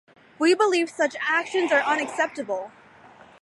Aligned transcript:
We 0.39 0.55
believe 0.55 0.89
such 0.89 1.15
actions 1.21 1.71
are 1.71 1.81
unacceptable. 1.81 2.71